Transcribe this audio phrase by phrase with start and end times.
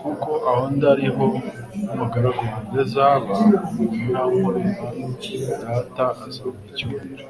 [0.00, 1.26] kuko aho ndi ariho
[1.82, 4.84] n'umugaragu wanjye azaba: umuntu nankorera
[5.62, 7.24] Data azamuha icyubahiro."